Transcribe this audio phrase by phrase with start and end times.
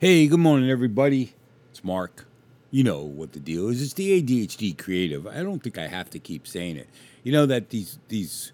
[0.00, 1.34] Hey, good morning, everybody.
[1.70, 2.24] It's Mark.
[2.70, 3.82] You know what the deal is.
[3.82, 5.26] It's the ADHD creative.
[5.26, 6.88] I don't think I have to keep saying it.
[7.22, 8.52] You know that these these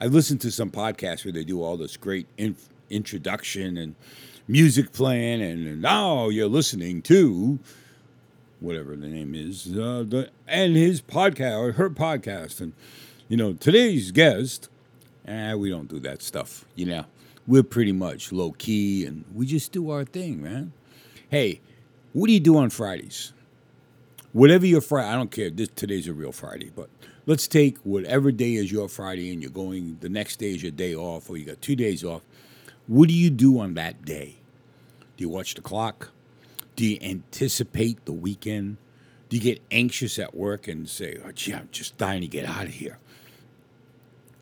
[0.00, 3.94] I listen to some podcasts where they do all this great inf- introduction and
[4.48, 7.58] music playing, and now you're listening to
[8.60, 12.72] whatever the name is, uh, the, and his podcast or her podcast, and
[13.28, 14.70] you know today's guest.
[15.26, 16.64] Eh, we don't do that stuff.
[16.74, 17.04] You know,
[17.46, 20.72] we're pretty much low key, and we just do our thing, man.
[21.28, 21.60] Hey,
[22.12, 23.32] what do you do on Fridays?
[24.32, 25.50] Whatever your Friday, I don't care.
[25.50, 26.88] This today's a real Friday, but
[27.26, 29.98] let's take whatever day is your Friday, and you're going.
[30.00, 32.22] The next day is your day off, or you got two days off.
[32.86, 34.36] What do you do on that day?
[35.16, 36.10] Do you watch the clock?
[36.76, 38.76] Do you anticipate the weekend?
[39.28, 42.44] Do you get anxious at work and say, oh, gee, I'm just dying to get
[42.44, 42.98] out of here?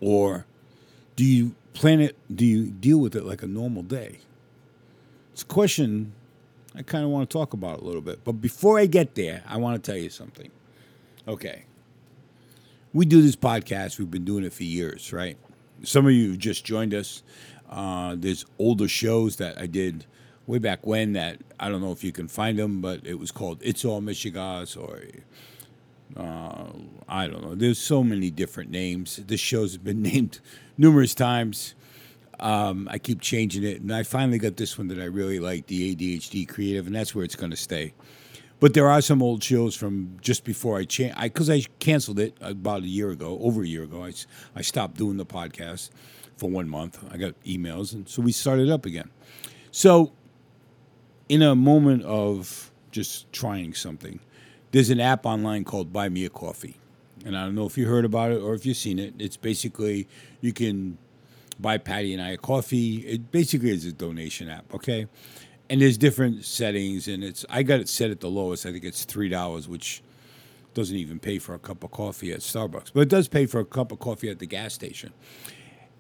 [0.01, 0.45] Or
[1.17, 4.19] do you plan it, do you deal with it like a normal day?
[5.33, 6.13] It's a question
[6.77, 8.25] I kind of want to talk about it a little bit.
[8.25, 10.51] But before I get there, I want to tell you something.
[11.27, 11.65] Okay.
[12.93, 15.37] We do this podcast, we've been doing it for years, right?
[15.83, 17.23] Some of you just joined us.
[17.69, 20.07] Uh, there's older shows that I did
[20.47, 23.33] way back when that I don't know if you can find them, but it was
[23.33, 25.03] called It's All Michigas or
[26.17, 26.69] uh,
[27.09, 27.55] I don't know.
[27.55, 29.17] There's so many different names.
[29.17, 30.41] This show's been named
[30.79, 31.75] numerous times.
[32.41, 35.67] Um, I keep changing it, and I finally got this one that I really like,
[35.67, 37.95] the ADHD Creative, and that's where it's going to stay.
[38.61, 42.19] But there are some old shows from just before I changed, because I, I, canceled
[42.19, 44.05] it about a year ago, over a year ago.
[44.05, 44.13] I,
[44.55, 45.91] I stopped doing the podcast
[46.37, 47.03] for one month.
[47.13, 49.11] I got emails, and so we started up again.
[49.71, 50.13] So,
[51.29, 54.21] in a moment of just trying something,
[54.71, 56.77] there's an app online called Buy Me a Coffee.
[57.25, 59.15] And I don't know if you heard about it or if you've seen it.
[59.19, 60.07] It's basically
[60.41, 60.99] you can
[61.59, 62.97] buy Patty and I a coffee.
[62.99, 65.07] It basically is a donation app, okay?
[65.71, 68.67] And there's different settings, and it's I got it set at the lowest.
[68.67, 70.03] I think it's three dollars, which
[70.75, 73.61] doesn't even pay for a cup of coffee at Starbucks, but it does pay for
[73.61, 75.13] a cup of coffee at the gas station.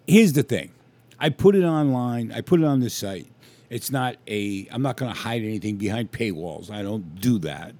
[0.07, 0.73] Here's the thing:
[1.19, 2.33] I put it online.
[2.33, 3.31] I put it on this site.
[3.71, 4.69] It's not a.
[4.71, 6.71] I'm not going to hide anything behind paywalls.
[6.71, 7.75] I don't do that.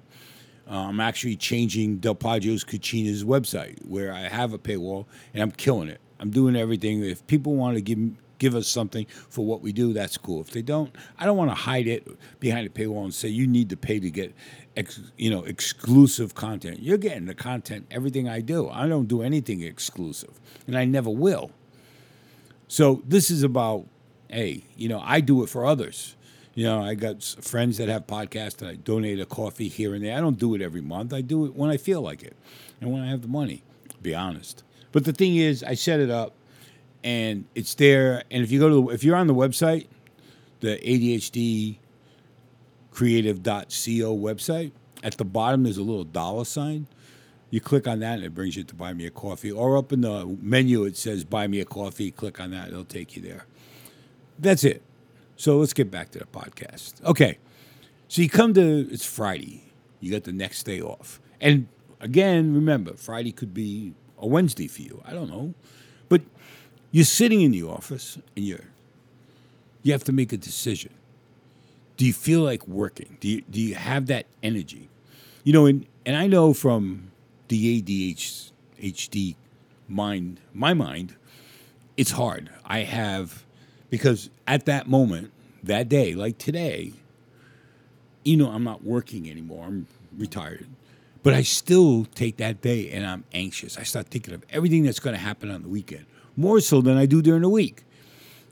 [0.69, 5.51] Uh, I'm actually changing Del Poggio's Cucina's website where I have a paywall and I'm
[5.51, 6.01] killing it.
[6.19, 7.03] I'm doing everything.
[7.03, 7.99] If people want to give
[8.37, 10.41] give us something for what we do, that's cool.
[10.41, 12.07] If they don't, I don't want to hide it
[12.39, 14.33] behind a paywall and say you need to pay to get,
[14.75, 16.81] ex, you know, exclusive content.
[16.81, 18.69] You're getting the content, everything I do.
[18.69, 21.51] I don't do anything exclusive, and I never will.
[22.67, 23.85] So this is about,
[24.29, 26.15] hey, you know, I do it for others.
[26.55, 30.03] You know, I got friends that have podcasts and I donate a coffee here and
[30.03, 30.17] there.
[30.17, 31.13] I don't do it every month.
[31.13, 32.35] I do it when I feel like it
[32.79, 33.61] and when I have the money,
[34.01, 34.63] be honest.
[34.91, 36.33] But the thing is, I set it up
[37.03, 38.23] and it's there.
[38.31, 39.87] And if you go to, the, if you're on the website,
[40.61, 41.77] the ADHD
[42.91, 44.71] creative.co website,
[45.03, 46.87] at the bottom there's a little dollar sign.
[47.49, 49.51] You click on that and it brings you to buy me a coffee.
[49.51, 52.11] Or up in the menu, it says buy me a coffee.
[52.11, 53.45] Click on that, it'll take you there.
[54.39, 54.81] That's it.
[55.35, 57.03] So let's get back to the podcast.
[57.03, 57.37] Okay.
[58.07, 59.73] So you come to, it's Friday.
[59.99, 61.19] You got the next day off.
[61.41, 61.67] And
[61.99, 65.01] again, remember, Friday could be a Wednesday for you.
[65.05, 65.53] I don't know.
[66.09, 66.21] But
[66.91, 68.65] you're sitting in the office and you're,
[69.83, 70.93] you have to make a decision.
[71.97, 73.17] Do you feel like working?
[73.19, 74.89] Do you, do you have that energy?
[75.43, 77.11] You know, and, and I know from
[77.47, 79.35] the ADHD
[79.87, 81.15] mind, my mind,
[81.97, 82.49] it's hard.
[82.65, 83.45] I have
[83.89, 85.31] because at that moment,
[85.63, 86.93] that day, like today,
[88.23, 89.65] you know, I'm not working anymore.
[89.65, 90.67] I'm retired.
[91.25, 93.79] But I still take that day and I'm anxious.
[93.79, 96.05] I start thinking of everything that's going to happen on the weekend,
[96.37, 97.83] more so than I do during the week.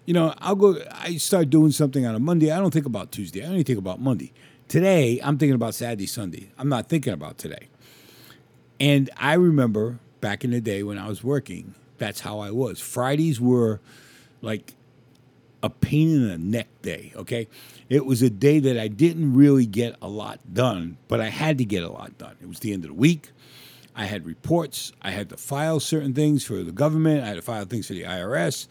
[0.07, 2.49] You know, I'll go, I start doing something on a Monday.
[2.49, 3.43] I don't think about Tuesday.
[3.45, 4.33] I only think about Monday.
[4.69, 6.49] Today, I'm thinking about Saturday, Sunday.
[6.57, 7.67] I'm not thinking about today.
[8.79, 12.79] And I remember back in the day when I was working, that's how I was.
[12.79, 13.81] Fridays were
[14.41, 14.73] like
[15.63, 17.47] a pain in the neck day, okay?
[17.89, 21.57] It was a day that I didn't really get a lot done, but I had
[21.59, 22.35] to get a lot done.
[22.41, 23.31] It was the end of the week.
[23.95, 24.91] I had reports.
[25.01, 27.23] I had to file certain things for the government.
[27.23, 28.67] I had to file things for the IRS.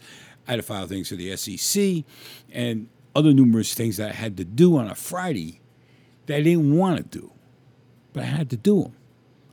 [0.47, 2.03] I had to file things for the SEC
[2.51, 5.61] and other numerous things that I had to do on a Friday
[6.27, 7.31] that I didn't want to do,
[8.11, 8.95] but I had to do them.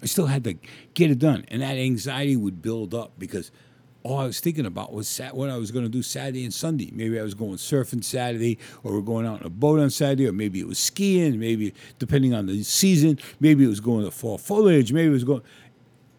[0.02, 0.56] I still had to
[0.92, 1.44] get it done.
[1.48, 3.50] And that anxiety would build up because–
[4.02, 6.52] all I was thinking about was sat- what I was going to do Saturday and
[6.54, 6.90] Sunday.
[6.92, 10.26] Maybe I was going surfing Saturday, or we're going out on a boat on Saturday,
[10.26, 11.38] or maybe it was skiing.
[11.38, 14.92] Maybe depending on the season, maybe it was going to fall foliage.
[14.92, 15.42] Maybe it was going.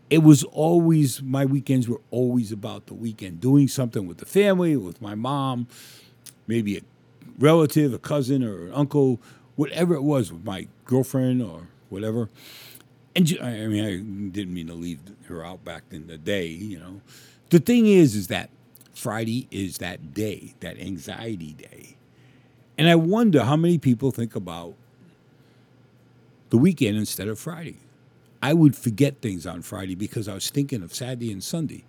[0.10, 4.75] It was always my weekends were always about the weekend, doing something with the family,
[4.75, 5.68] with my mom,
[6.48, 6.81] maybe a
[7.39, 9.19] relative, a cousin, or an uncle,
[9.56, 12.30] whatever it was with my girlfriend or whatever.
[13.16, 16.48] And I I mean, I didn't mean to leave her out back in the day,
[16.48, 17.01] you know.
[17.51, 18.50] The thing is, is that
[18.94, 21.98] Friday is that day, that anxiety day.
[22.77, 24.74] And I wonder how many people think about
[26.50, 27.77] the weekend instead of Friday.
[28.42, 31.83] I would forget things on Friday because I was thinking of Saturday and Sunday.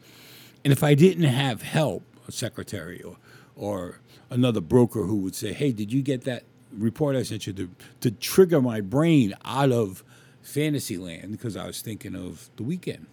[0.64, 3.16] And if I didn't have help, a secretary or,
[3.56, 4.00] or
[4.30, 6.42] another broker who would say, Hey, did you get that
[6.76, 7.70] report I sent you to,
[8.00, 10.02] to trigger my brain out of
[10.42, 13.06] fantasy land because I was thinking of the weekend.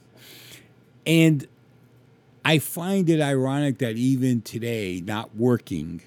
[1.06, 1.48] And
[2.44, 6.02] I find it ironic that even today, not working,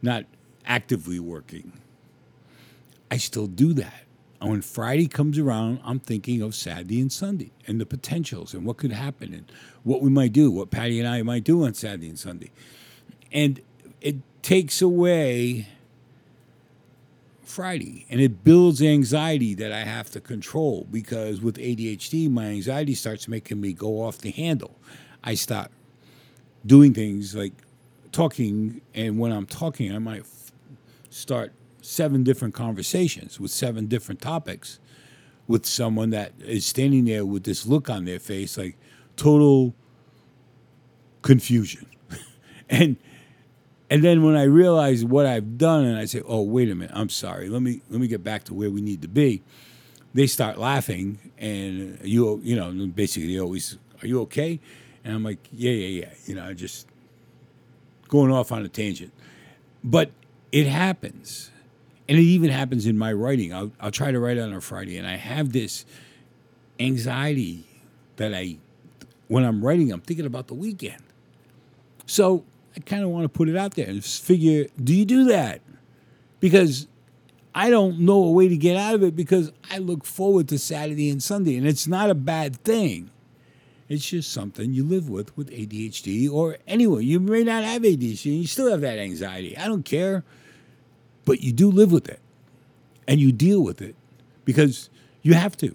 [0.00, 0.24] not
[0.66, 1.72] actively working,
[3.10, 4.04] I still do that.
[4.40, 8.64] And when Friday comes around, I'm thinking of Saturday and Sunday and the potentials and
[8.64, 9.52] what could happen and
[9.84, 12.50] what we might do, what Patty and I might do on Saturday and Sunday.
[13.30, 13.60] And
[14.00, 15.68] it takes away
[17.44, 22.94] Friday and it builds anxiety that I have to control because with ADHD, my anxiety
[22.94, 24.74] starts making me go off the handle.
[25.24, 25.70] I start
[26.64, 27.52] doing things like
[28.12, 30.52] talking, and when I'm talking, I might f-
[31.10, 34.78] start seven different conversations with seven different topics
[35.48, 38.76] with someone that is standing there with this look on their face like
[39.16, 39.74] total
[41.22, 41.86] confusion.
[42.70, 42.96] and
[43.90, 46.92] and then when I realize what I've done and I say, "Oh, wait a minute.
[46.94, 47.48] I'm sorry.
[47.48, 49.42] Let me let me get back to where we need to be."
[50.14, 54.60] They start laughing and you you know, basically they always, "Are you okay?"
[55.04, 56.86] And I'm like, "Yeah, yeah, yeah." You know, just
[58.12, 59.12] going off on a tangent.
[59.82, 60.10] But
[60.52, 61.50] it happens.
[62.08, 63.54] And it even happens in my writing.
[63.54, 65.86] I'll, I'll try to write on a Friday, and I have this
[66.78, 67.64] anxiety
[68.16, 68.58] that I,
[69.28, 71.02] when I'm writing, I'm thinking about the weekend.
[72.04, 72.44] So
[72.76, 75.62] I kind of want to put it out there and figure do you do that?
[76.40, 76.88] Because
[77.54, 80.58] I don't know a way to get out of it because I look forward to
[80.58, 83.10] Saturday and Sunday, and it's not a bad thing.
[83.92, 87.02] It's just something you live with with ADHD or anyone.
[87.02, 89.54] you may not have ADHD and you still have that anxiety.
[89.56, 90.24] I don't care.
[91.26, 92.20] But you do live with it
[93.06, 93.94] and you deal with it
[94.46, 94.88] because
[95.20, 95.74] you have to.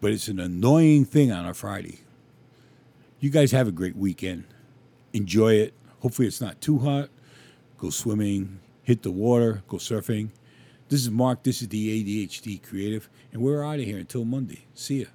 [0.00, 2.00] But it's an annoying thing on a Friday.
[3.20, 4.44] You guys have a great weekend.
[5.12, 5.74] Enjoy it.
[6.00, 7.10] Hopefully, it's not too hot.
[7.78, 10.30] Go swimming, hit the water, go surfing.
[10.88, 11.42] This is Mark.
[11.42, 14.64] This is the ADHD Creative, and we're out of here until Monday.
[14.74, 15.06] See ya.